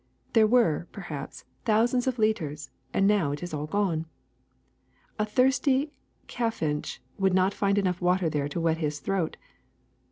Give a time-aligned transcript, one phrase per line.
[0.33, 4.07] There were, perhaps, thousands of liters, and now it is all gone.
[5.19, 5.91] A thirsty
[6.27, 9.37] chaffinch would not find enough water there to wet its throat.